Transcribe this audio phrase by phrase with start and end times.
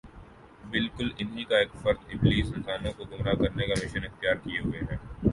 [0.65, 4.79] بلکہ انھی کا ایک فرد ابلیس انسانوں کو گمراہ کرنے کا مشن اختیار کیے ہوئے
[4.91, 4.97] ہے